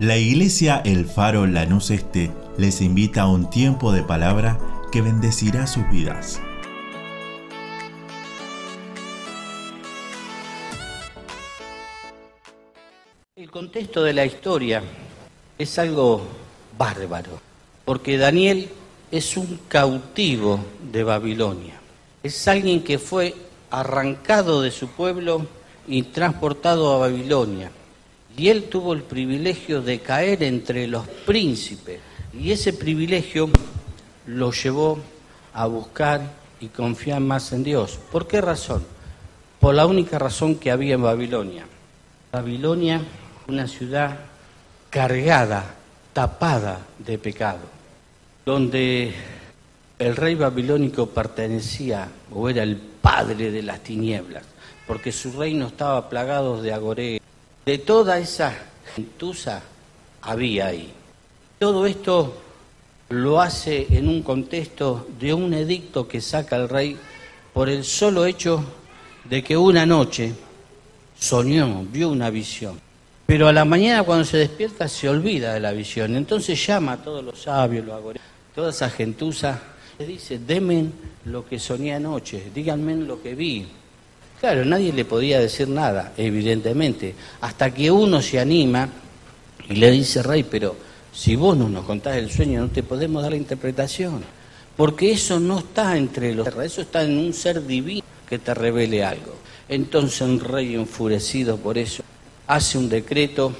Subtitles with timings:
[0.00, 4.58] La iglesia El Faro Lanús Este les invita a un tiempo de palabra
[4.90, 6.40] que bendecirá sus vidas.
[13.36, 14.82] El contexto de la historia
[15.58, 16.22] es algo
[16.78, 17.38] bárbaro,
[17.84, 18.70] porque Daniel
[19.10, 21.78] es un cautivo de Babilonia.
[22.22, 23.34] Es alguien que fue
[23.70, 25.44] arrancado de su pueblo
[25.86, 27.70] y transportado a Babilonia
[28.36, 32.00] y él tuvo el privilegio de caer entre los príncipes.
[32.32, 33.50] Y ese privilegio
[34.26, 34.98] lo llevó
[35.52, 36.22] a buscar
[36.60, 37.98] y confiar más en Dios.
[38.12, 38.84] ¿Por qué razón?
[39.58, 41.66] Por la única razón que había en Babilonia.
[42.32, 43.02] Babilonia,
[43.48, 44.16] una ciudad
[44.88, 45.74] cargada,
[46.12, 47.60] tapada de pecado,
[48.44, 49.14] donde
[49.98, 54.44] el rey babilónico pertenecía o era el padre de las tinieblas,
[54.86, 57.19] porque su reino estaba plagado de agoré,
[57.70, 58.52] de toda esa
[58.96, 59.62] gentuza
[60.22, 60.92] había ahí.
[61.60, 62.36] Todo esto
[63.10, 66.96] lo hace en un contexto de un edicto que saca el rey
[67.52, 68.64] por el solo hecho
[69.24, 70.32] de que una noche
[71.16, 72.80] soñó, vio una visión.
[73.26, 76.16] Pero a la mañana cuando se despierta se olvida de la visión.
[76.16, 78.20] Entonces llama a todos los sabios, los agores,
[78.52, 79.62] toda esa gentuza,
[79.96, 80.92] le dice, demen
[81.26, 83.68] lo que soñé anoche, díganme lo que vi.
[84.40, 88.88] Claro, nadie le podía decir nada, evidentemente, hasta que uno se anima
[89.68, 90.74] y le dice, Rey, pero
[91.12, 94.22] si vos no nos contás el sueño, no te podemos dar la interpretación,
[94.78, 99.04] porque eso no está entre los eso está en un ser divino que te revele
[99.04, 99.34] algo.
[99.68, 102.02] Entonces un rey enfurecido por eso
[102.46, 103.52] hace un decreto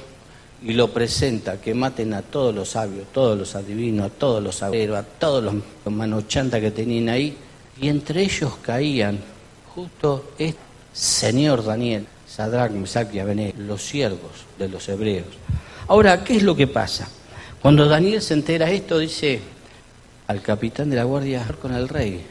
[0.63, 4.57] y lo presenta, que maten a todos los sabios, todos los adivinos, a todos los
[4.57, 7.37] saberos, a todos los manochantas que tenían ahí,
[7.79, 9.19] y entre ellos caían
[9.75, 15.27] justo este Señor Daniel, Sadrach, Mesach y Abednego, los siervos de los hebreos.
[15.89, 17.09] Ahora, ¿qué es lo que pasa?
[17.61, 19.41] Cuando Daniel se entera esto, dice
[20.27, 22.25] al capitán de la guardia con el rey,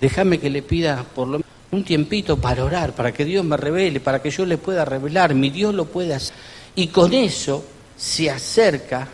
[0.00, 3.56] déjame que le pida por lo menos un tiempito para orar, para que Dios me
[3.56, 6.34] revele, para que yo le pueda revelar, mi Dios lo puede hacer.
[6.74, 7.64] Y con eso
[7.96, 9.08] se acerca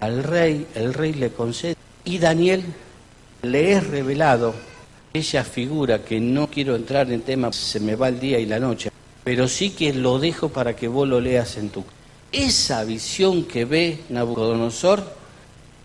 [0.00, 2.64] al rey, el rey le concede, y Daniel
[3.42, 4.54] le es revelado
[5.12, 8.58] esa figura que no quiero entrar en tema, se me va el día y la
[8.58, 8.90] noche,
[9.24, 11.84] pero sí que lo dejo para que vos lo leas en tu...
[12.30, 15.02] Esa visión que ve Nabucodonosor,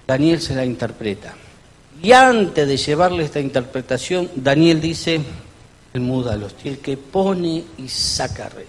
[0.06, 1.34] Daniel se la interpreta.
[2.02, 5.22] Y antes de llevarle esta interpretación, Daniel dice,
[5.94, 8.66] el muda los el que pone y saca red.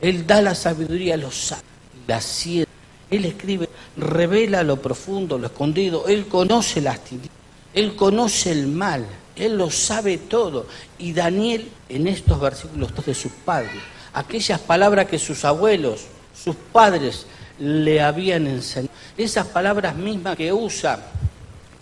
[0.00, 1.64] Él da la sabiduría a los sabios,
[2.06, 2.66] la.
[3.10, 6.06] Él escribe, revela lo profundo, lo escondido.
[6.06, 7.32] Él conoce las tinieblas,
[7.74, 9.06] él conoce el mal,
[9.38, 10.66] él lo sabe todo.
[10.98, 13.82] Y Daniel, en estos versículos de sus padres,
[14.12, 17.26] aquellas palabras que sus abuelos, sus padres
[17.58, 21.00] le habían enseñado, esas palabras mismas que usa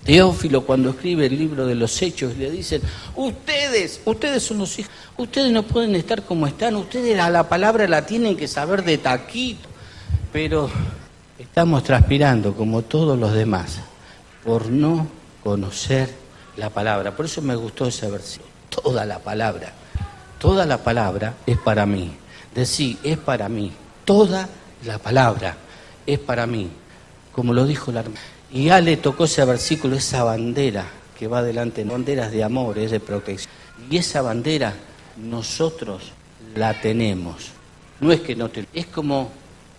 [0.05, 2.81] Teófilo cuando escribe el libro de los hechos, le dicen,
[3.16, 7.89] ustedes, ustedes son los hijos, ustedes no pueden estar como están, ustedes a la palabra
[7.89, 9.69] la tienen que saber de taquito,
[10.33, 10.71] pero
[11.39, 13.81] estamos transpirando como todos los demás
[14.45, 15.09] por no
[15.43, 16.25] conocer
[16.56, 17.15] la palabra.
[17.15, 18.44] Por eso me gustó esa versión.
[18.71, 19.72] Toda la palabra,
[20.39, 22.12] toda la palabra es para mí.
[22.55, 23.72] Decir, es para mí.
[24.05, 24.49] Toda
[24.84, 25.56] la palabra
[26.06, 26.71] es para mí.
[27.33, 28.21] Como lo dijo la hermana.
[28.50, 30.87] Y ya le tocó ese versículo, esa bandera
[31.19, 33.53] que va adelante, banderas de amor, es de protección.
[33.91, 34.75] Y esa bandera
[35.16, 36.12] nosotros
[36.55, 37.50] la tenemos.
[38.00, 38.66] No es que no te...
[38.72, 39.31] Es como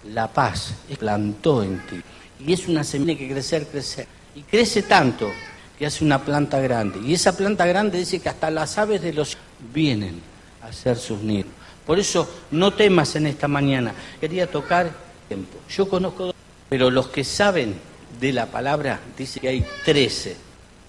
[0.05, 2.01] la paz, plantó en ti.
[2.39, 4.07] Y es una semilla que crecer, crecer.
[4.35, 5.31] Y crece tanto
[5.77, 6.99] que hace una planta grande.
[7.05, 9.37] Y esa planta grande dice que hasta las aves de los
[9.73, 10.21] vienen
[10.61, 11.51] a hacer sus nidos.
[11.85, 13.93] Por eso no temas en esta mañana.
[14.19, 14.91] Quería tocar
[15.27, 15.57] tiempo.
[15.69, 16.33] Yo conozco,
[16.69, 17.75] pero los que saben
[18.19, 20.35] de la palabra dice que hay trece.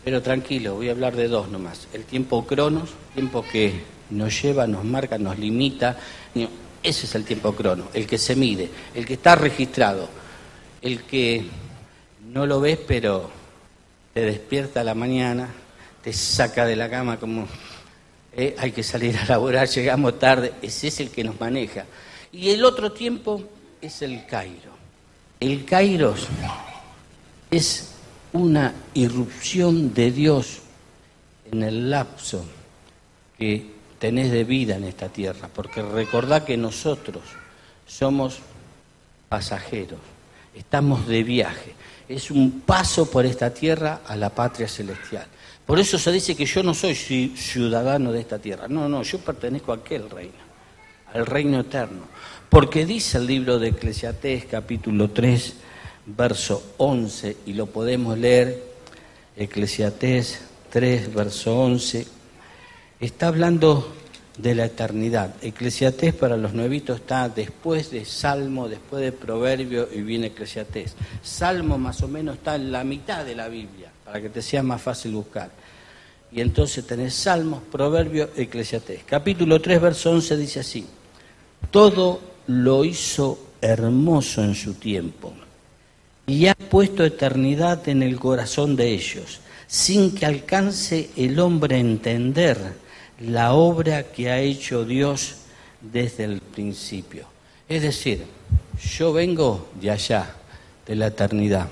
[0.05, 1.87] Pero tranquilo, voy a hablar de dos nomás.
[1.93, 5.97] El tiempo cronos, tiempo que nos lleva, nos marca, nos limita.
[6.83, 10.09] Ese es el tiempo crono, el que se mide, el que está registrado,
[10.81, 11.45] el que
[12.33, 13.38] no lo ves, pero
[14.19, 15.49] te despierta a la mañana,
[16.03, 17.47] te saca de la cama como
[18.33, 21.85] eh, hay que salir a laborar, llegamos tarde, ese es el que nos maneja.
[22.33, 23.45] Y el otro tiempo
[23.81, 24.73] es el Cairo.
[25.39, 26.17] El Cairo
[27.49, 27.93] es
[28.33, 30.63] una irrupción de Dios
[31.53, 32.45] en el lapso
[33.39, 37.23] que tenés de vida en esta tierra, porque recordá que nosotros
[37.87, 38.41] somos
[39.29, 40.01] pasajeros,
[40.57, 41.75] estamos de viaje
[42.09, 45.27] es un paso por esta tierra a la patria celestial.
[45.67, 48.69] Por eso se dice que yo no soy ciudadano de esta tierra.
[48.69, 50.33] No, no, yo pertenezco a aquel reino,
[51.13, 52.07] al reino eterno.
[52.49, 55.55] Porque dice el libro de Eclesiastés capítulo 3,
[56.07, 58.65] verso 11, y lo podemos leer,
[59.37, 60.41] Eclesiastés
[60.71, 62.07] 3, verso 11,
[63.01, 63.95] está hablando
[64.39, 65.35] de la eternidad.
[65.43, 70.95] Eclesiastés para los nuevitos está después de Salmo, después de Proverbio y viene Eclesiastés.
[71.23, 74.63] Salmo más o menos está en la mitad de la Biblia, para que te sea
[74.63, 75.51] más fácil buscar.
[76.31, 79.01] Y entonces tenés Salmos, Proverbio, Eclesiastés.
[79.05, 80.87] Capítulo 3, verso 11 dice así,
[81.71, 85.33] todo lo hizo hermoso en su tiempo
[86.27, 91.81] y ha puesto eternidad en el corazón de ellos, sin que alcance el hombre a
[91.81, 92.88] entender
[93.21, 95.37] la obra que ha hecho Dios
[95.81, 97.27] desde el principio.
[97.69, 98.25] Es decir,
[98.97, 100.35] yo vengo de allá,
[100.87, 101.69] de la eternidad.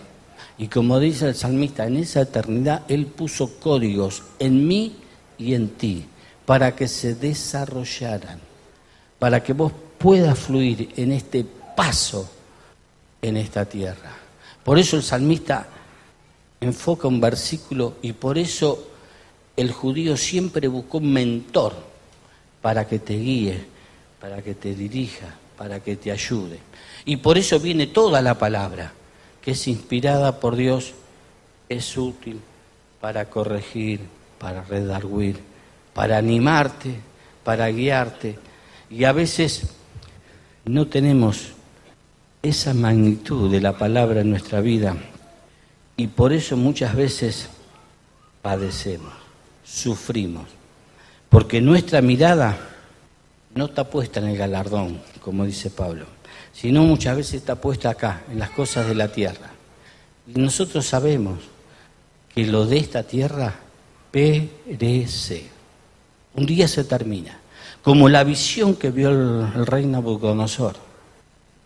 [0.59, 4.97] Y como dice el salmista, en esa eternidad Él puso códigos en mí
[5.39, 6.07] y en ti
[6.45, 8.41] para que se desarrollaran,
[9.19, 11.45] para que vos puedas fluir en este
[11.77, 12.31] paso
[13.21, 14.13] en esta tierra.
[14.65, 15.67] Por eso el salmista
[16.61, 18.96] enfoca un versículo y por eso
[19.57, 21.75] el judío siempre buscó un mentor
[22.61, 23.65] para que te guíe,
[24.21, 26.59] para que te dirija, para que te ayude.
[27.05, 28.93] Y por eso viene toda la palabra,
[29.41, 30.93] que es inspirada por Dios,
[31.69, 32.41] es útil
[33.01, 34.01] para corregir,
[34.39, 35.41] para redarguir,
[35.95, 37.01] para animarte,
[37.43, 38.39] para guiarte.
[38.91, 39.69] Y a veces
[40.65, 41.53] no tenemos
[42.43, 44.97] esa magnitud de la palabra en nuestra vida
[45.97, 47.49] y por eso muchas veces
[48.43, 49.26] padecemos
[49.67, 50.47] sufrimos,
[51.29, 52.57] porque nuestra mirada
[53.55, 56.07] no está puesta en el galardón, como dice Pablo,
[56.53, 59.51] sino muchas veces está puesta acá, en las cosas de la tierra.
[60.27, 61.41] Y nosotros sabemos
[62.35, 63.55] que lo de esta tierra
[64.11, 65.47] perece.
[66.35, 67.39] Un día se termina,
[67.83, 70.77] como la visión que vio el, rey Nabucodonosor.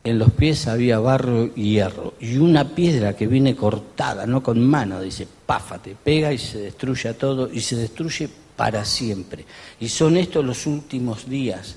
[0.02, 4.64] En los pies había barro y hierro y una piedra que viene cortada, no con
[4.66, 9.44] mano, dice, páfate, pega y se destruye todo y se destruye para siempre.
[9.78, 11.76] Y son estos los últimos días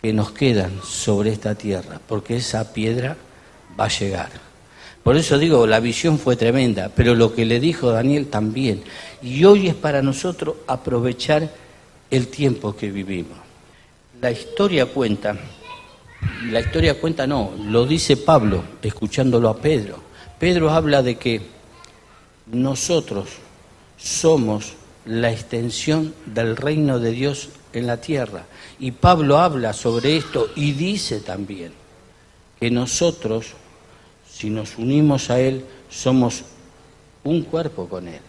[0.00, 3.16] que nos quedan sobre esta tierra, porque esa piedra
[3.78, 4.30] va a llegar.
[5.02, 8.82] Por eso digo, la visión fue tremenda, pero lo que le dijo Daniel también.
[9.22, 11.50] Y hoy es para nosotros aprovechar
[12.10, 13.38] el tiempo que vivimos.
[14.20, 15.36] La historia cuenta
[16.50, 19.98] la historia cuenta no, lo dice Pablo, escuchándolo a Pedro.
[20.38, 21.40] Pedro habla de que
[22.46, 23.28] nosotros
[23.96, 24.74] somos
[25.06, 28.44] la extensión del reino de Dios en la tierra.
[28.78, 31.72] Y Pablo habla sobre esto y dice también
[32.60, 33.46] que nosotros,
[34.30, 36.44] si nos unimos a Él, somos
[37.24, 38.20] un cuerpo con Él.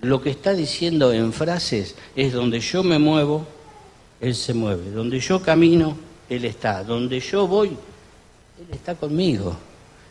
[0.00, 3.46] Lo que está diciendo en frases es donde yo me muevo,
[4.20, 4.90] Él se mueve.
[4.90, 5.96] Donde yo camino,
[6.28, 6.84] él está.
[6.84, 9.56] Donde yo voy, Él está conmigo.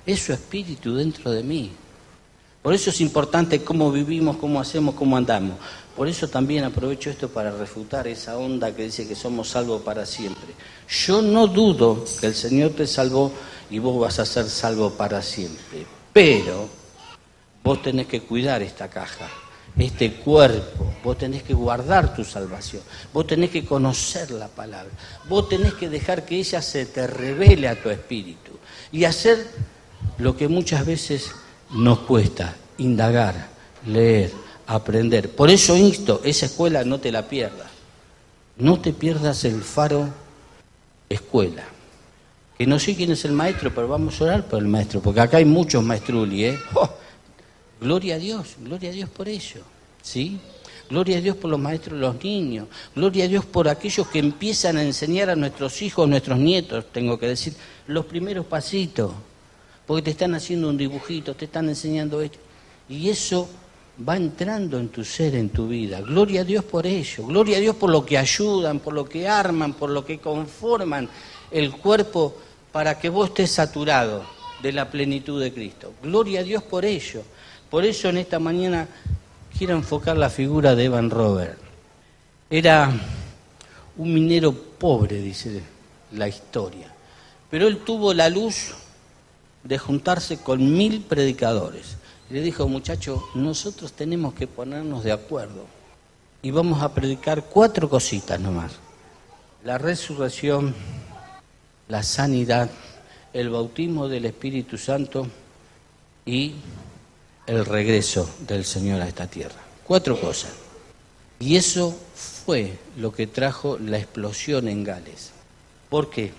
[0.05, 1.71] Es su espíritu dentro de mí.
[2.61, 5.57] Por eso es importante cómo vivimos, cómo hacemos, cómo andamos.
[5.95, 10.05] Por eso también aprovecho esto para refutar esa onda que dice que somos salvos para
[10.05, 10.53] siempre.
[10.89, 13.31] Yo no dudo que el Señor te salvó
[13.69, 15.85] y vos vas a ser salvo para siempre.
[16.13, 16.67] Pero
[17.63, 19.29] vos tenés que cuidar esta caja
[19.79, 22.81] este cuerpo, vos tenés que guardar tu salvación,
[23.13, 24.91] vos tenés que conocer la palabra,
[25.29, 28.51] vos tenés que dejar que ella se te revele a tu espíritu
[28.91, 29.45] y hacer
[30.17, 31.31] lo que muchas veces
[31.71, 33.49] nos cuesta, indagar,
[33.85, 34.31] leer,
[34.65, 35.29] aprender.
[35.31, 37.69] Por eso insto, esa escuela no te la pierdas,
[38.57, 40.09] no te pierdas el faro
[41.09, 41.63] escuela.
[42.57, 45.21] Que no sé quién es el maestro, pero vamos a orar por el maestro, porque
[45.21, 46.59] acá hay muchos maestruli, ¿eh?
[47.79, 49.61] Gloria a Dios, gloria a Dios por ello.
[50.01, 50.39] ¿Sí?
[50.89, 52.67] Gloria a Dios por los maestros de los niños.
[52.95, 56.85] Gloria a Dios por aquellos que empiezan a enseñar a nuestros hijos, a nuestros nietos,
[56.91, 57.53] tengo que decir,
[57.87, 59.11] los primeros pasitos.
[59.85, 62.39] Porque te están haciendo un dibujito, te están enseñando esto.
[62.89, 63.49] Y eso
[64.07, 66.01] va entrando en tu ser, en tu vida.
[66.01, 67.25] Gloria a Dios por ello.
[67.25, 71.09] Gloria a Dios por lo que ayudan, por lo que arman, por lo que conforman
[71.51, 72.35] el cuerpo
[72.71, 74.23] para que vos estés saturado
[74.61, 75.93] de la plenitud de Cristo.
[76.01, 77.23] Gloria a Dios por ello.
[77.69, 78.87] Por eso en esta mañana
[79.57, 81.57] quiero enfocar la figura de Evan Robert.
[82.49, 82.91] Era
[83.97, 85.61] un minero pobre, dice
[86.13, 86.87] la historia,
[87.49, 88.73] pero él tuvo la luz
[89.63, 91.97] de juntarse con mil predicadores.
[92.29, 95.65] le dijo, muchacho, nosotros tenemos que ponernos de acuerdo
[96.41, 98.73] y vamos a predicar cuatro cositas nomás.
[99.65, 100.73] La resurrección,
[101.89, 102.69] la sanidad,
[103.33, 105.27] el bautismo del Espíritu Santo
[106.25, 106.53] y
[107.47, 109.61] el regreso del Señor a esta tierra.
[109.85, 110.51] Cuatro cosas.
[111.39, 111.95] Y eso
[112.45, 115.31] fue lo que trajo la explosión en Gales.
[115.89, 116.31] ¿Por qué?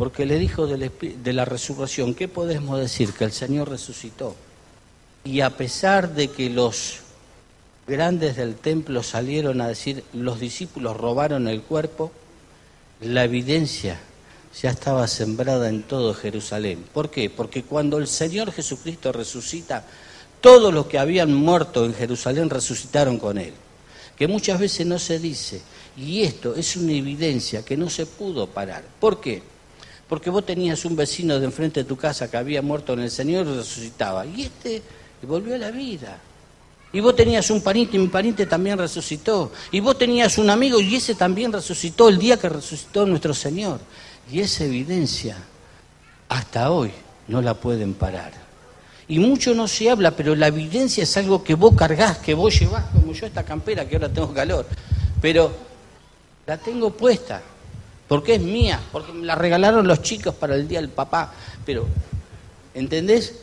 [0.00, 3.12] porque le dijo de la resurrección, ¿qué podemos decir?
[3.12, 4.34] Que el Señor resucitó.
[5.24, 7.00] Y a pesar de que los
[7.86, 12.12] grandes del templo salieron a decir, los discípulos robaron el cuerpo,
[13.02, 14.00] la evidencia
[14.58, 16.82] ya estaba sembrada en todo Jerusalén.
[16.94, 17.28] ¿Por qué?
[17.28, 19.84] Porque cuando el Señor Jesucristo resucita,
[20.40, 23.52] todos los que habían muerto en Jerusalén resucitaron con Él.
[24.16, 25.60] Que muchas veces no se dice.
[25.96, 28.84] Y esto es una evidencia que no se pudo parar.
[28.98, 29.42] ¿Por qué?
[30.08, 33.10] Porque vos tenías un vecino de enfrente de tu casa que había muerto en el
[33.10, 34.26] Señor y resucitaba.
[34.26, 34.82] Y este
[35.22, 36.18] volvió a la vida.
[36.92, 39.52] Y vos tenías un pariente y mi pariente también resucitó.
[39.70, 43.80] Y vos tenías un amigo y ese también resucitó el día que resucitó nuestro Señor.
[44.30, 45.36] Y esa evidencia
[46.28, 46.90] hasta hoy
[47.28, 48.49] no la pueden parar.
[49.10, 52.56] Y mucho no se habla, pero la evidencia es algo que vos cargás, que vos
[52.56, 54.64] llevás, como yo esta campera, que ahora tengo calor.
[55.20, 55.50] Pero
[56.46, 57.42] la tengo puesta,
[58.06, 61.34] porque es mía, porque me la regalaron los chicos para el día del papá.
[61.66, 61.88] Pero,
[62.72, 63.34] ¿entendés?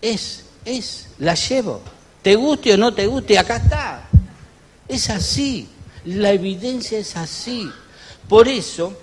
[0.00, 1.82] Es, es, la llevo.
[2.22, 4.08] Te guste o no te guste, acá está.
[4.88, 5.68] Es así,
[6.06, 7.70] la evidencia es así.
[8.26, 8.94] Por eso,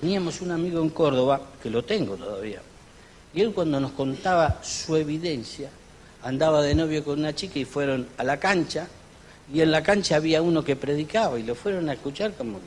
[0.00, 2.62] teníamos un amigo en Córdoba, que lo tengo todavía,
[3.38, 5.70] y él cuando nos contaba su evidencia,
[6.24, 8.88] andaba de novio con una chica y fueron a la cancha,
[9.54, 12.66] y en la cancha había uno que predicaba y lo fueron a escuchar como que,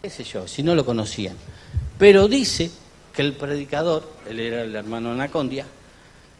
[0.00, 1.36] qué sé yo, si no lo conocían.
[1.98, 2.70] Pero dice
[3.12, 5.66] que el predicador, él era el hermano Anacondia,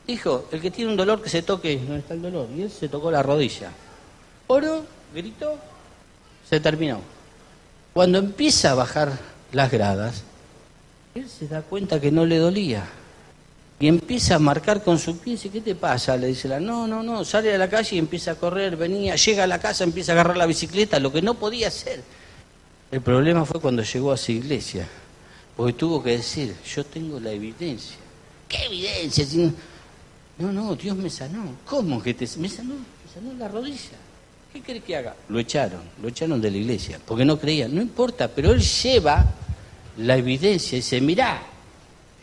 [0.06, 2.70] dijo, el que tiene un dolor que se toque, no está el dolor, y él
[2.70, 3.72] se tocó la rodilla.
[4.46, 5.58] Oro, gritó,
[6.48, 7.02] se terminó.
[7.92, 9.18] Cuando empieza a bajar
[9.52, 10.22] las gradas,
[11.14, 12.88] él se da cuenta que no le dolía
[13.80, 16.14] y empieza a marcar con su pie, dice, ¿qué te pasa?
[16.14, 19.16] Le dice la, no, no, no, sale a la calle y empieza a correr, venía,
[19.16, 22.02] llega a la casa, empieza a agarrar la bicicleta, lo que no podía hacer.
[22.90, 24.86] El problema fue cuando llegó a su iglesia,
[25.56, 27.96] porque tuvo que decir, yo tengo la evidencia.
[28.46, 29.24] ¿Qué evidencia?
[30.38, 31.44] No, no, Dios me sanó.
[31.64, 32.74] ¿Cómo que te me sanó?
[32.74, 33.96] Me sanó la rodilla.
[34.52, 35.16] ¿Qué querés que haga?
[35.30, 37.66] Lo echaron, lo echaron de la iglesia, porque no creía.
[37.66, 39.24] No importa, pero él lleva
[39.96, 41.49] la evidencia y dice, mirá,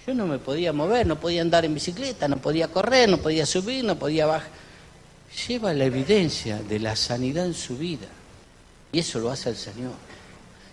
[0.07, 3.45] yo no me podía mover, no podía andar en bicicleta, no podía correr, no podía
[3.45, 4.49] subir, no podía bajar.
[5.49, 8.07] Lleva la evidencia de la sanidad en su vida.
[8.93, 9.91] Y eso lo hace el Señor.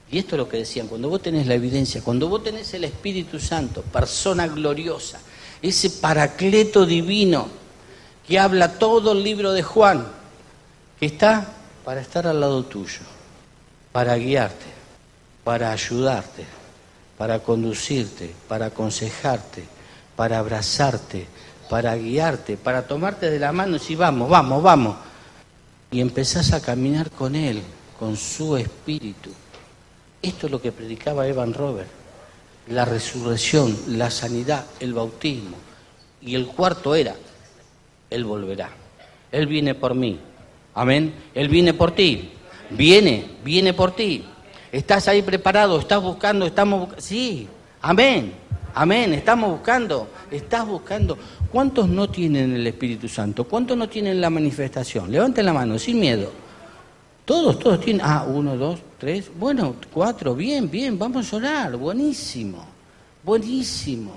[0.09, 2.85] Y esto es lo que decían, cuando vos tenés la evidencia, cuando vos tenés el
[2.85, 5.19] Espíritu Santo, persona gloriosa,
[5.61, 7.49] ese paracleto divino
[8.29, 10.07] que habla todo el libro de Juan,
[11.01, 11.53] que está
[11.85, 13.01] para estar al lado tuyo,
[13.91, 14.67] para guiarte,
[15.43, 16.45] para ayudarte,
[17.19, 19.65] para conducirte, para aconsejarte,
[20.17, 21.27] para abrazarte,
[21.71, 24.97] para guiarte, para tomarte de la mano y decir, vamos, vamos, vamos.
[25.91, 27.63] Y empezás a caminar con Él,
[27.99, 29.31] con su espíritu.
[30.21, 31.89] Esto es lo que predicaba Evan Robert.
[32.69, 35.57] La resurrección, la sanidad, el bautismo.
[36.23, 37.15] Y el cuarto era,
[38.11, 38.71] Él volverá.
[39.31, 40.19] Él viene por mí.
[40.75, 41.15] Amén.
[41.35, 42.31] Él viene por ti.
[42.71, 44.25] Viene, viene por ti.
[44.75, 45.79] ¿Estás ahí preparado?
[45.79, 46.47] ¿Estás buscando?
[46.47, 47.47] Estamos Sí,
[47.81, 48.33] amén.
[48.75, 51.17] Amén, estamos buscando, estás buscando.
[51.53, 53.45] ¿Cuántos no tienen el Espíritu Santo?
[53.45, 55.13] ¿Cuántos no tienen la manifestación?
[55.13, 56.33] Levanten la mano, sin miedo.
[57.25, 58.05] Todos, todos tienen.
[58.05, 59.31] Ah, uno, dos, tres.
[59.39, 61.77] Bueno, cuatro, bien, bien, vamos a orar.
[61.77, 62.67] Buenísimo,
[63.23, 64.17] buenísimo,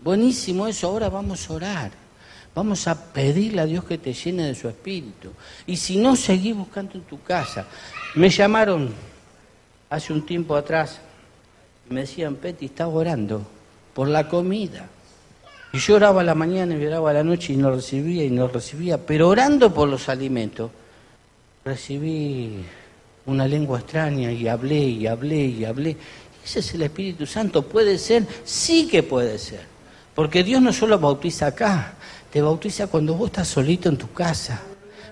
[0.00, 0.88] buenísimo eso.
[0.88, 1.90] Ahora vamos a orar.
[2.54, 5.32] Vamos a pedirle a Dios que te llene de su Espíritu.
[5.66, 7.66] Y si no, seguí buscando en tu casa.
[8.14, 9.11] Me llamaron
[9.92, 11.00] hace un tiempo atrás
[11.90, 13.42] me decían, Peti, estás orando
[13.92, 14.88] por la comida.
[15.70, 18.30] Y yo oraba a la mañana y oraba a la noche y no recibía y
[18.30, 20.70] no recibía, pero orando por los alimentos,
[21.62, 22.64] recibí
[23.26, 25.96] una lengua extraña y hablé y hablé y hablé.
[26.42, 27.60] Ese es el Espíritu Santo.
[27.60, 28.26] ¿Puede ser?
[28.44, 29.60] Sí que puede ser.
[30.14, 31.94] Porque Dios no solo bautiza acá,
[32.30, 34.58] te bautiza cuando vos estás solito en tu casa.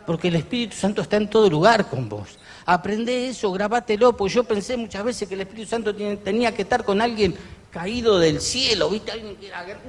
[0.06, 2.38] Porque el Espíritu Santo está en todo lugar con vos.
[2.72, 6.84] Aprende eso, grabátelo, porque yo pensé muchas veces que el Espíritu Santo tenía que estar
[6.84, 7.34] con alguien
[7.68, 9.10] caído del cielo, ¿viste?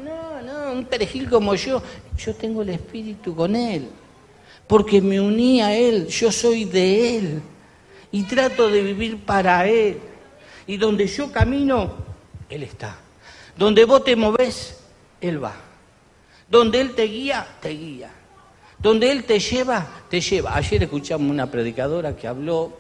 [0.04, 1.80] No, no, un perejil como yo.
[2.18, 3.88] Yo tengo el Espíritu con Él,
[4.66, 7.42] porque me uní a Él, yo soy de Él
[8.12, 10.00] y trato de vivir para Él.
[10.66, 11.94] Y donde yo camino,
[12.50, 12.98] Él está.
[13.56, 14.80] Donde vos te movés,
[15.22, 15.54] Él va.
[16.50, 18.12] Donde Él te guía, te guía.
[18.82, 20.56] Donde Él te lleva, te lleva.
[20.56, 22.78] Ayer escuchamos una predicadora que habló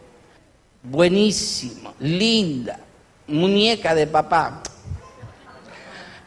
[0.84, 2.80] buenísimo, linda,
[3.28, 4.64] muñeca de papá.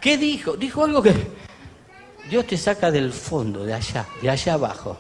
[0.01, 0.57] ¿Qué dijo?
[0.57, 1.13] Dijo algo que
[2.31, 4.97] Dios te saca del fondo, de allá, de allá abajo.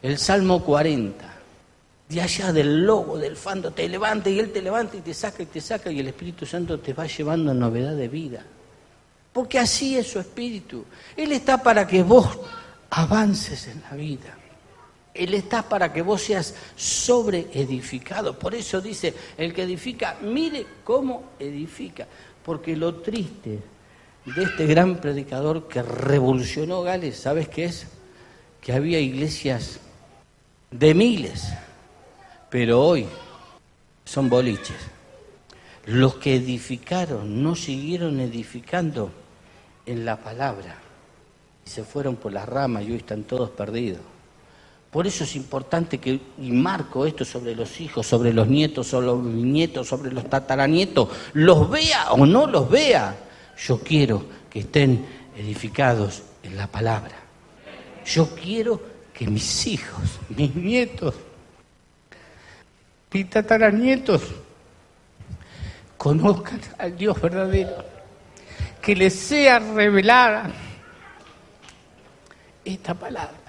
[0.00, 1.34] El Salmo 40.
[2.08, 5.42] De allá del lobo, del fondo, te levanta y Él te levanta y te saca
[5.42, 8.44] y te saca y el Espíritu Santo te va llevando a novedad de vida.
[9.32, 10.86] porque así es su espíritu.
[11.14, 12.38] Él está para que vos
[12.90, 14.36] avances en la vida.
[15.14, 18.38] Él está para que vos seas sobreedificado.
[18.38, 22.06] Por eso dice, el que edifica, mire cómo edifica.
[22.44, 23.60] Porque lo triste
[24.26, 27.86] de este gran predicador que revolucionó Gales, ¿sabes qué es?
[28.60, 29.80] Que había iglesias
[30.70, 31.48] de miles,
[32.50, 33.06] pero hoy
[34.04, 34.76] son boliches.
[35.86, 39.10] Los que edificaron no siguieron edificando
[39.86, 40.85] en la palabra
[41.66, 44.00] y se fueron por las ramas y hoy están todos perdidos.
[44.90, 49.06] Por eso es importante que, y marco esto sobre los hijos, sobre los nietos, sobre
[49.08, 53.16] los nietos, sobre los tataranietos, los vea o no los vea.
[53.58, 55.04] Yo quiero que estén
[55.36, 57.16] edificados en la palabra.
[58.06, 58.80] Yo quiero
[59.12, 61.14] que mis hijos, mis nietos,
[63.12, 64.22] mis tataranietos
[65.98, 67.84] conozcan al Dios verdadero,
[68.80, 70.50] que les sea revelada
[72.66, 73.46] esta palabra.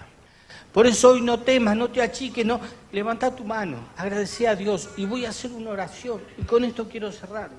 [0.71, 2.59] Por eso hoy no temas, no te achiques, no.
[2.91, 6.21] Levanta tu mano, agradece a Dios y voy a hacer una oración.
[6.38, 7.50] Y con esto quiero cerrar.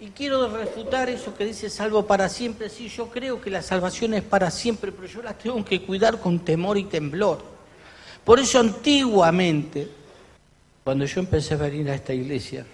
[0.00, 2.68] Y quiero refutar eso que dice salvo para siempre.
[2.68, 6.20] Sí, yo creo que la salvación es para siempre, pero yo las tengo que cuidar
[6.20, 7.42] con temor y temblor.
[8.24, 9.88] Por eso antiguamente,
[10.84, 12.66] cuando yo empecé a venir a esta iglesia,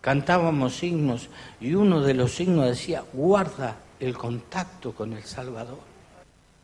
[0.00, 1.28] cantábamos signos
[1.60, 5.89] y uno de los signos decía, guarda el contacto con el Salvador.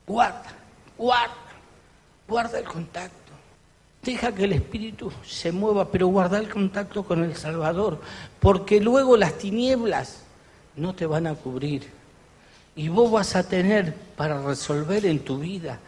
[0.06, 0.52] Guarda,
[0.96, 1.34] guarda,
[2.28, 3.32] guarda el contacto.
[4.02, 8.00] Deja que el espíritu se mueva, pero guarda el contacto con el Salvador,
[8.38, 10.22] porque luego las tinieblas
[10.76, 11.90] no te van a cubrir.
[12.76, 15.80] Y vos vas a tener para resolver en tu vida,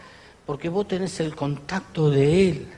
[0.47, 2.69] porque vos tenés el contacto de Él.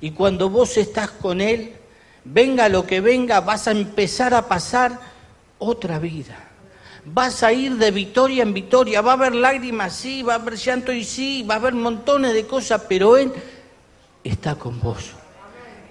[0.00, 1.74] Y cuando vos estás con Él,
[2.22, 5.00] venga lo que venga, vas a empezar a pasar
[5.58, 6.45] otra vida.
[7.08, 10.56] Vas a ir de victoria en victoria, va a haber lágrimas, sí, va a haber
[10.56, 13.32] llanto y sí, va a haber montones de cosas, pero Él
[14.24, 15.12] está con vos.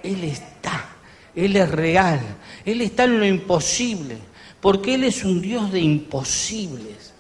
[0.04, 0.90] Él está,
[1.34, 2.20] Él es real,
[2.66, 4.18] Él está en lo imposible,
[4.60, 7.14] porque Él es un Dios de imposibles.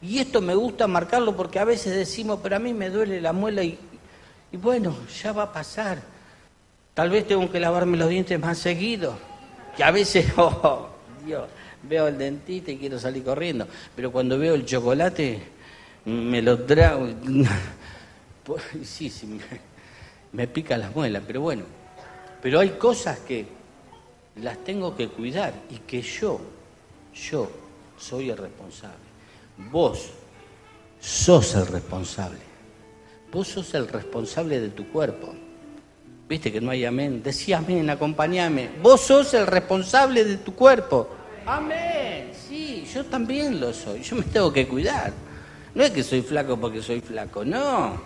[0.00, 3.32] Y esto me gusta marcarlo porque a veces decimos, pero a mí me duele la
[3.32, 3.76] muela y,
[4.52, 6.00] y bueno, ya va a pasar.
[6.94, 9.18] Tal vez tengo que lavarme los dientes más seguido.
[9.76, 10.88] Que a veces, oh,
[11.26, 11.48] Dios,
[11.88, 13.66] veo al dentista y quiero salir corriendo.
[13.94, 15.42] Pero cuando veo el chocolate,
[16.04, 17.08] me lo trago.
[18.44, 19.40] Pues, sí, sí,
[20.32, 21.62] me, pica las muelas, pero bueno.
[22.42, 23.46] Pero hay cosas que
[24.36, 26.38] las tengo que cuidar y que yo,
[27.14, 27.50] yo
[27.96, 28.98] soy el responsable.
[29.56, 30.10] Vos
[31.00, 32.40] sos el responsable.
[33.32, 35.34] Vos sos el responsable de tu cuerpo.
[36.28, 37.22] Viste que no hay amén.
[37.22, 38.68] Decía amén, acompáñame.
[38.82, 41.08] Vos sos el responsable de tu cuerpo.
[41.46, 42.30] Amén.
[42.32, 44.02] Sí, yo también lo soy.
[44.02, 45.12] Yo me tengo que cuidar.
[45.74, 48.00] No es que soy flaco porque soy flaco, no.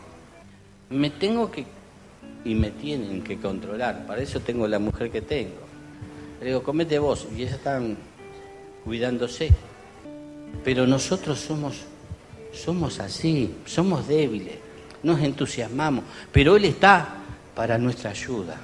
[0.90, 1.64] Me tengo que
[2.44, 4.06] y me tienen que controlar.
[4.06, 5.68] Para eso tengo la mujer que tengo.
[6.40, 7.26] Le digo, comete vos.
[7.36, 7.96] Y ellas están
[8.84, 9.50] cuidándose.
[10.64, 11.76] Pero nosotros somos,
[12.52, 14.56] somos así, somos débiles,
[15.02, 16.04] nos entusiasmamos.
[16.32, 17.16] Pero Él está
[17.54, 18.56] para nuestra ayuda.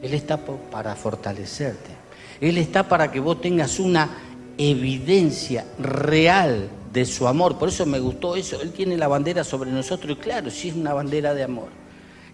[0.00, 2.01] Él está para fortalecerte.
[2.42, 4.10] Él está para que vos tengas una
[4.58, 7.56] evidencia real de su amor.
[7.56, 8.60] Por eso me gustó eso.
[8.60, 11.68] Él tiene la bandera sobre nosotros y claro, sí es una bandera de amor.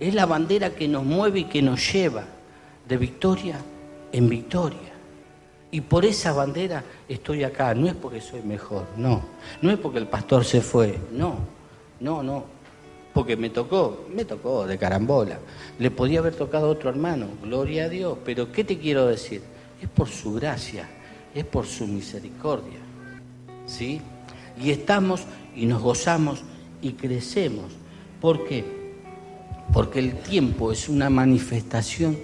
[0.01, 2.25] Es la bandera que nos mueve y que nos lleva
[2.89, 3.57] de victoria
[4.11, 4.79] en victoria.
[5.71, 7.75] Y por esa bandera estoy acá.
[7.75, 9.21] No es porque soy mejor, no.
[9.61, 11.37] No es porque el pastor se fue, no.
[12.01, 12.59] No, no
[13.13, 15.41] porque me tocó, me tocó de carambola.
[15.81, 19.43] Le podía haber tocado a otro hermano, gloria a Dios, pero ¿qué te quiero decir?
[19.81, 20.89] Es por su gracia,
[21.35, 22.79] es por su misericordia.
[23.67, 24.01] ¿Sí?
[24.61, 25.23] Y estamos
[25.55, 26.43] y nos gozamos
[26.83, 27.73] y crecemos.
[28.21, 28.65] ¿Por qué?
[29.73, 32.17] Porque el tiempo es una manifestación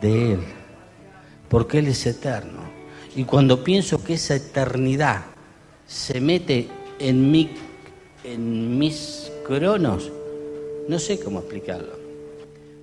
[0.00, 0.40] de Él,
[1.48, 2.62] porque Él es eterno.
[3.14, 5.26] Y cuando pienso que esa eternidad
[5.86, 6.68] se mete
[6.98, 7.50] en, mi,
[8.24, 10.10] en mis Cronos,
[10.88, 11.92] no sé cómo explicarlo,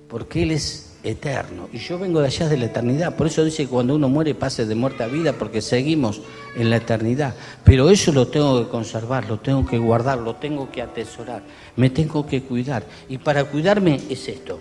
[0.08, 3.16] porque Él es eterno y yo vengo de allá de la eternidad.
[3.16, 6.20] Por eso dice que cuando uno muere pase de muerte a vida porque seguimos
[6.54, 7.34] en la eternidad.
[7.64, 11.42] Pero eso lo tengo que conservar, lo tengo que guardar, lo tengo que atesorar,
[11.76, 12.84] me tengo que cuidar.
[13.08, 14.60] Y para cuidarme es esto,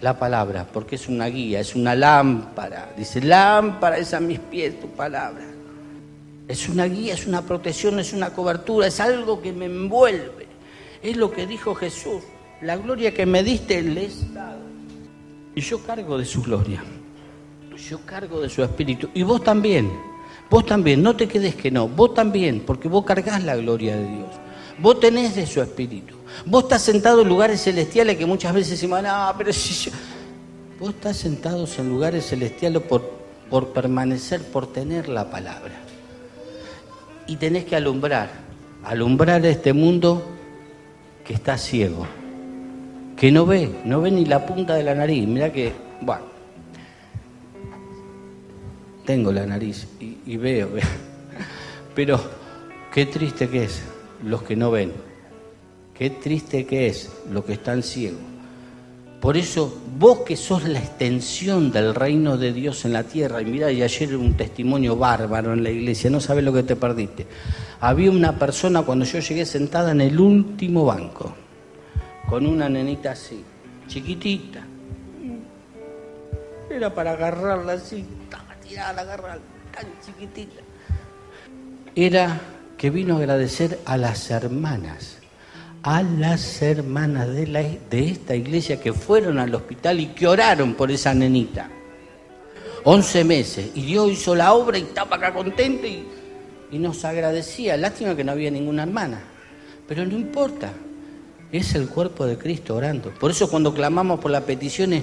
[0.00, 2.92] la palabra, porque es una guía, es una lámpara.
[2.96, 5.44] Dice, lámpara es a mis pies tu palabra.
[6.46, 10.46] Es una guía, es una protección, es una cobertura, es algo que me envuelve.
[11.02, 12.22] Es lo que dijo Jesús.
[12.62, 14.67] La gloria que me diste le he dado.
[15.58, 16.84] Y yo cargo de su gloria.
[17.90, 19.08] Yo cargo de su espíritu.
[19.12, 19.90] Y vos también.
[20.48, 24.04] Vos también, no te quedes que no, vos también, porque vos cargás la gloria de
[24.04, 24.28] Dios.
[24.78, 26.14] Vos tenés de su espíritu.
[26.46, 29.96] Vos estás sentado en lugares celestiales que muchas veces decimos, no, pero si yo...
[30.78, 33.10] Vos estás sentados en lugares celestiales por,
[33.50, 35.74] por permanecer, por tener la palabra.
[37.26, 38.30] Y tenés que alumbrar,
[38.84, 40.22] alumbrar este mundo
[41.24, 42.06] que está ciego,
[43.18, 45.26] que no ve, no ve ni la punta de la nariz.
[45.26, 46.24] Mira que, bueno,
[49.04, 50.84] tengo la nariz y, veo, veo,
[51.94, 52.20] pero
[52.92, 53.82] qué triste que es
[54.22, 54.92] los que no ven,
[55.94, 58.20] qué triste que es los que están ciegos.
[59.20, 63.46] Por eso, vos que sos la extensión del reino de Dios en la tierra, y
[63.46, 67.26] mira, y ayer un testimonio bárbaro en la iglesia, no sabes lo que te perdiste.
[67.80, 71.34] Había una persona cuando yo llegué sentada en el último banco,
[72.28, 73.44] con una nenita así,
[73.86, 74.64] chiquitita.
[76.70, 80.60] Era para agarrarla así, estaba tirada, agarrarla, tan chiquitita.
[81.94, 82.40] Era
[82.76, 85.18] que vino a agradecer a las hermanas
[85.82, 90.74] a las hermanas de, la, de esta iglesia que fueron al hospital y que oraron
[90.74, 91.70] por esa nenita.
[92.84, 93.70] 11 meses.
[93.74, 96.06] Y Dios hizo la obra y estaba acá contento y,
[96.72, 97.76] y nos agradecía.
[97.76, 99.20] Lástima que no había ninguna hermana.
[99.86, 100.72] Pero no importa.
[101.50, 103.10] Es el cuerpo de Cristo orando.
[103.10, 105.02] Por eso cuando clamamos por las peticiones,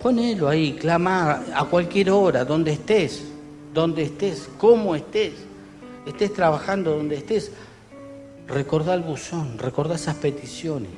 [0.00, 3.24] ponelo ahí, clama a cualquier hora, donde estés,
[3.74, 5.32] donde estés, cómo estés,
[6.06, 7.50] estés trabajando donde estés.
[8.46, 10.90] Recordá el buzón, recordá esas peticiones.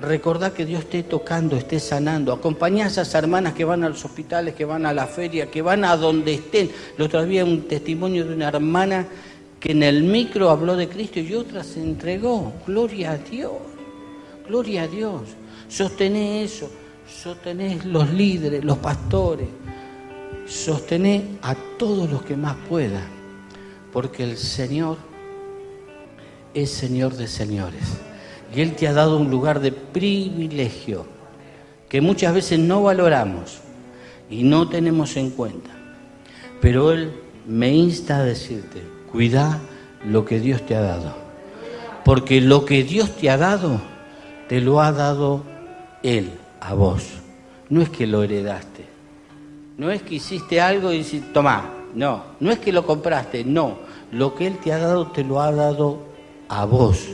[0.00, 2.32] Recordá que Dios esté tocando, esté sanando.
[2.32, 5.60] Acompañá a esas hermanas que van a los hospitales, que van a la feria, que
[5.60, 6.70] van a donde estén.
[6.96, 9.06] El otro día un testimonio de una hermana
[9.60, 12.54] que en el micro habló de Cristo y otra se entregó.
[12.66, 13.52] Gloria a Dios,
[14.48, 15.22] gloria a Dios.
[15.68, 16.70] Sostené eso,
[17.06, 19.48] sostené los líderes, los pastores.
[20.46, 23.04] Sostené a todos los que más puedan,
[23.92, 24.96] porque el Señor
[26.54, 27.84] es Señor de señores.
[28.54, 31.06] Y Él te ha dado un lugar de privilegio
[31.88, 33.58] que muchas veces no valoramos
[34.30, 35.70] y no tenemos en cuenta.
[36.60, 37.12] Pero Él
[37.46, 39.58] me insta a decirte, cuida
[40.04, 41.14] lo que Dios te ha dado.
[42.04, 43.80] Porque lo que Dios te ha dado,
[44.48, 45.42] te lo ha dado
[46.02, 47.04] Él a vos.
[47.68, 48.84] No es que lo heredaste.
[49.78, 51.70] No es que hiciste algo y dices, toma.
[51.94, 53.44] No, no es que lo compraste.
[53.44, 53.78] No,
[54.12, 55.98] lo que Él te ha dado, te lo ha dado
[56.48, 57.08] a vos.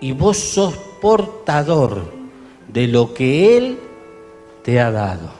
[0.00, 2.04] Y vos sos portador
[2.68, 3.78] de lo que Él
[4.62, 5.30] te ha dado.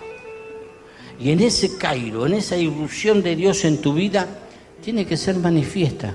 [1.18, 4.26] Y en ese Cairo, en esa irrupción de Dios en tu vida,
[4.82, 6.14] tiene que ser manifiesta.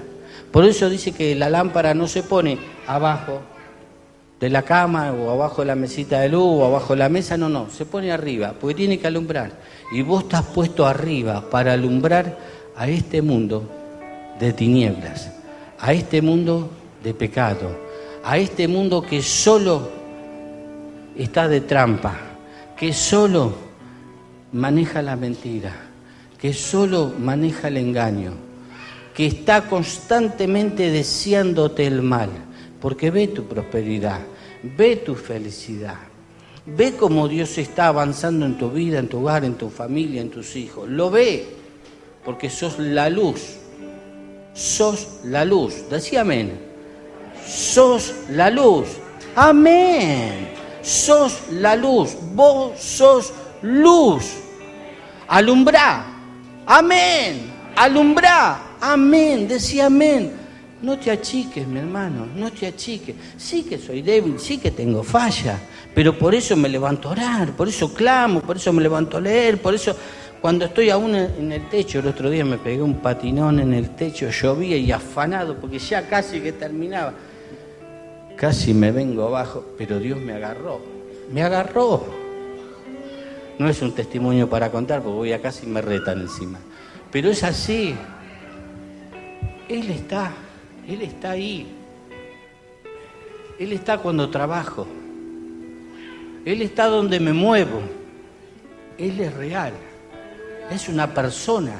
[0.51, 3.41] Por eso dice que la lámpara no se pone abajo
[4.39, 7.37] de la cama o abajo de la mesita de luz o abajo de la mesa,
[7.37, 9.51] no, no, se pone arriba, porque tiene que alumbrar.
[9.91, 12.37] Y vos estás puesto arriba para alumbrar
[12.75, 13.67] a este mundo
[14.39, 15.31] de tinieblas
[15.79, 16.69] a este mundo
[17.03, 17.77] de pecado,
[18.23, 19.89] a este mundo que solo
[21.15, 22.15] está de trampa,
[22.75, 23.53] que solo
[24.51, 25.73] maneja la mentira,
[26.37, 28.33] que solo maneja el engaño,
[29.17, 32.29] que está constantemente deseándote el mal,
[32.79, 34.21] porque ve tu prosperidad,
[34.77, 35.97] ve tu felicidad,
[36.65, 40.29] ve cómo Dios está avanzando en tu vida, en tu hogar, en tu familia, en
[40.29, 41.47] tus hijos, lo ve,
[42.23, 43.57] porque sos la luz
[44.57, 45.87] sos la luz.
[45.89, 46.59] Decía amén.
[47.45, 48.87] Sos la luz.
[49.35, 50.49] Amén.
[50.81, 52.17] Sos la luz.
[52.33, 54.25] Vos sos luz.
[55.27, 56.05] Alumbrá.
[56.65, 57.53] Amén.
[57.75, 58.66] Alumbrá.
[58.81, 59.47] Amén.
[59.47, 60.47] Decía amén.
[60.81, 63.15] No te achiques, mi hermano, no te achiques.
[63.35, 65.57] Sí que soy débil, sí que tengo falla,
[65.95, 69.21] pero por eso me levanto a orar, por eso clamo, por eso me levanto a
[69.21, 69.95] leer, por eso
[70.39, 73.95] cuando estoy aún en el techo, el otro día me pegué un patinón en el
[73.95, 77.13] techo, llovía y afanado, porque ya casi que terminaba.
[78.35, 80.79] Casi me vengo abajo, pero Dios me agarró.
[81.31, 82.05] Me agarró.
[83.57, 86.59] No es un testimonio para contar, porque voy a casi me retan encima.
[87.11, 87.95] Pero es así.
[89.69, 90.31] Él está,
[90.87, 91.67] Él está ahí.
[93.59, 94.87] Él está cuando trabajo.
[96.45, 97.81] Él está donde me muevo.
[98.97, 99.73] Él es real
[100.71, 101.79] es una persona.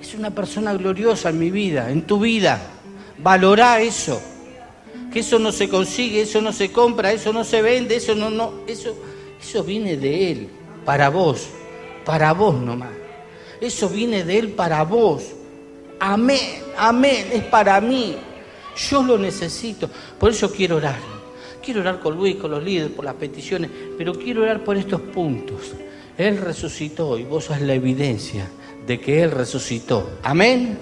[0.00, 2.60] Es una persona gloriosa en mi vida, en tu vida.
[3.18, 4.20] Valorá eso.
[5.12, 8.30] Que eso no se consigue, eso no se compra, eso no se vende, eso no,
[8.30, 8.96] no, eso,
[9.40, 10.48] eso viene de Él,
[10.84, 11.46] para vos,
[12.04, 12.90] para vos nomás.
[13.60, 15.22] Eso viene de Él para vos.
[16.06, 18.14] Amén, amén, es para mí.
[18.90, 19.88] Yo lo necesito.
[20.18, 20.98] Por eso quiero orar.
[21.64, 25.00] Quiero orar con Luis, con los líderes, por las peticiones, pero quiero orar por estos
[25.00, 25.72] puntos.
[26.18, 28.50] Él resucitó y vos sos la evidencia
[28.86, 30.18] de que Él resucitó.
[30.22, 30.76] Amén.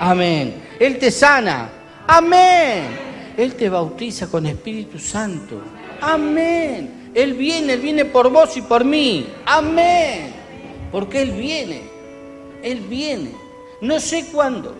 [0.00, 0.62] Amén.
[0.78, 1.70] Él te sana.
[2.06, 2.88] Amén.
[3.38, 5.62] Él te bautiza con Espíritu Santo.
[6.02, 7.10] Amén.
[7.14, 9.28] Él viene, Él viene por vos y por mí.
[9.46, 10.30] Amén.
[10.92, 11.84] Porque Él viene.
[12.62, 13.47] Él viene.
[13.80, 14.74] No sé cuándo,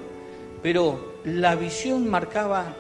[0.61, 2.75] pero la visión marcaba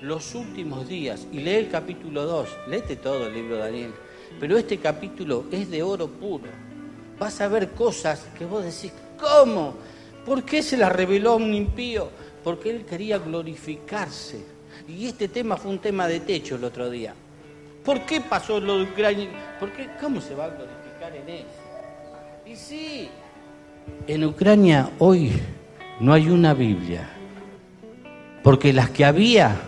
[0.00, 1.28] los últimos días.
[1.30, 2.48] Y lee el capítulo 2.
[2.66, 3.94] Léete todo el libro de Daniel.
[4.40, 6.48] Pero este capítulo es de oro puro.
[7.18, 9.74] Vas a ver cosas que vos decís, ¿cómo?
[10.24, 12.08] ¿Por qué se la reveló a un impío?
[12.42, 14.44] Porque él quería glorificarse.
[14.88, 17.14] Y este tema fue un tema de techo el otro día.
[17.84, 19.28] ¿Por qué pasó lo de Ucrania?
[19.60, 19.88] ¿Por qué?
[20.00, 21.46] ¿Cómo se va a glorificar en eso?
[22.44, 23.08] Y sí,
[24.06, 25.32] en Ucrania hoy
[26.00, 27.08] no hay una Biblia.
[28.42, 29.60] Porque las que había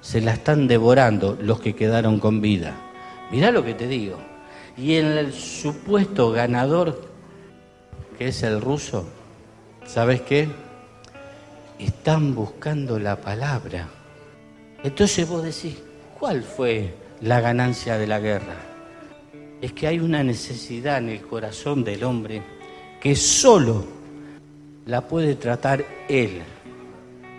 [0.00, 2.74] se la están devorando los que quedaron con vida.
[3.30, 4.18] Mirá lo que te digo.
[4.76, 7.00] Y en el supuesto ganador,
[8.18, 9.06] que es el ruso,
[9.86, 10.48] ¿sabes qué?
[11.78, 13.88] Están buscando la palabra.
[14.82, 15.78] Entonces vos decís,
[16.18, 18.56] ¿cuál fue la ganancia de la guerra?
[19.60, 22.42] Es que hay una necesidad en el corazón del hombre
[23.00, 24.03] que solo
[24.86, 26.42] la puede tratar Él.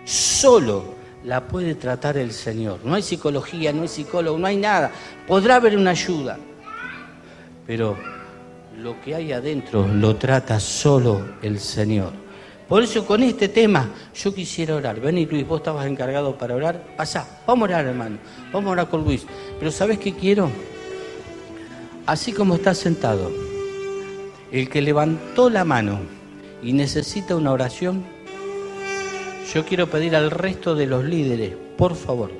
[0.04, 2.80] Solo la puede tratar el Señor.
[2.84, 4.90] No hay psicología, no hay psicólogo, no hay nada.
[5.26, 6.38] Podrá haber una ayuda,
[7.66, 7.96] pero
[8.78, 12.12] lo que hay adentro lo trata solo el Señor.
[12.68, 15.00] Por eso con este tema yo quisiera orar.
[15.00, 16.94] Vení Luis, vos estabas encargado para orar.
[16.96, 18.18] Pasá, vamos a orar hermano,
[18.52, 19.24] vamos a orar con Luis.
[19.58, 20.50] Pero ¿sabes qué quiero?
[22.06, 23.32] Así como está sentado,
[24.52, 26.15] el que levantó la mano
[26.66, 28.02] y necesita una oración,
[29.54, 32.32] yo quiero pedir al resto de los líderes, por favor,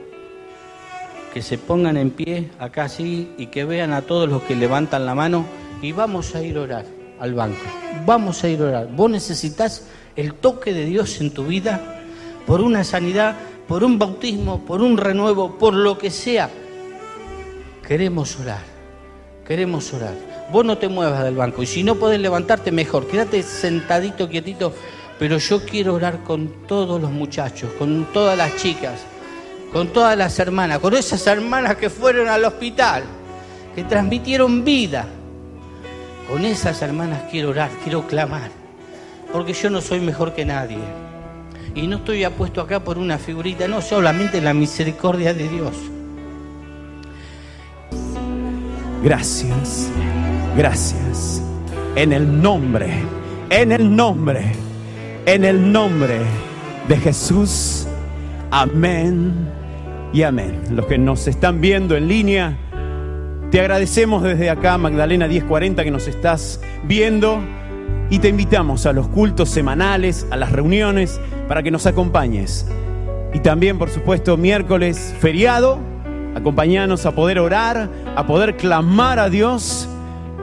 [1.33, 5.07] que se pongan en pie acá así y que vean a todos los que levantan
[5.07, 5.47] la mano
[5.81, 6.87] y vamos a ir a orar
[7.21, 7.62] al banco.
[8.05, 8.89] Vamos a ir a orar.
[8.89, 9.87] Vos necesitas
[10.17, 12.03] el toque de Dios en tu vida
[12.49, 13.37] por una sanidad,
[13.69, 16.51] por un bautismo, por un renuevo, por lo que sea.
[17.87, 18.65] Queremos orar.
[19.47, 20.36] Queremos orar.
[20.53, 24.73] Vos no te muevas del banco y si no podés levantarte mejor, quédate sentadito, quietito
[25.19, 29.01] pero yo quiero orar con todos los muchachos, con todas las chicas,
[29.73, 33.05] con todas las hermanas, con esas hermanas que fueron al hospital,
[33.75, 35.07] que transmitieron vida.
[36.29, 38.51] Con esas hermanas quiero orar, quiero clamar,
[39.33, 40.79] porque yo no soy mejor que nadie.
[41.75, 45.75] Y no estoy apuesto acá por una figurita, no, solamente la misericordia de Dios.
[49.03, 49.89] Gracias,
[50.57, 51.42] gracias.
[51.95, 52.90] En el nombre,
[53.51, 54.66] en el nombre
[55.27, 56.21] en el nombre
[56.87, 57.87] de Jesús.
[58.53, 59.49] Amén
[60.12, 60.62] y amén.
[60.71, 62.57] Los que nos están viendo en línea,
[63.51, 67.40] te agradecemos desde acá, Magdalena 1040, que nos estás viendo
[68.09, 72.69] y te invitamos a los cultos semanales, a las reuniones, para que nos acompañes.
[73.35, 75.81] Y también, por supuesto, miércoles feriado,
[76.37, 79.88] acompañanos a poder orar, a poder clamar a Dios.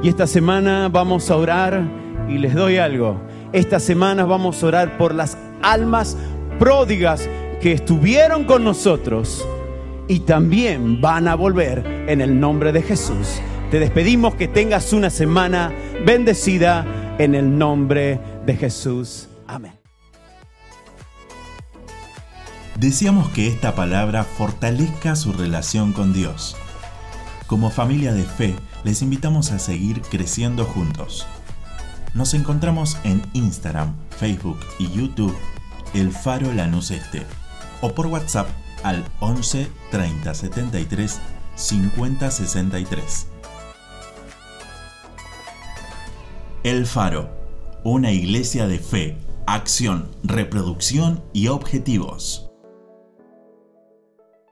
[0.04, 1.82] Y esta semana vamos a orar
[2.30, 3.20] y les doy algo
[3.54, 6.18] estas semanas vamos a orar por las almas
[6.58, 7.30] pródigas
[7.62, 9.48] que estuvieron con nosotros
[10.08, 13.40] y también van a volver en el nombre de Jesús.
[13.70, 15.72] Te despedimos que tengas una semana
[16.04, 19.30] bendecida en el nombre de Jesús.
[19.48, 19.74] Amén.
[22.80, 26.58] Deseamos que esta palabra fortalezca su relación con Dios.
[27.46, 31.26] Como familia de fe, les invitamos a seguir creciendo juntos.
[32.14, 35.36] Nos encontramos en Instagram, Facebook y YouTube
[35.94, 37.26] El Faro Lanús Este
[37.82, 38.48] o por WhatsApp
[38.84, 41.20] al 11 30 73
[41.56, 43.28] 50 63.
[46.64, 47.30] El Faro,
[47.84, 52.43] una iglesia de fe, acción, reproducción y objetivos.